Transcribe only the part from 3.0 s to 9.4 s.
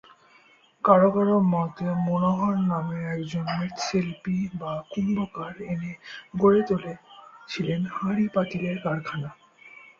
একজন মৃৎশিল্প/কুম্বকার এনে গড়ে তোলে ছিলেন হাড়ি-পাতিলের কারখানা।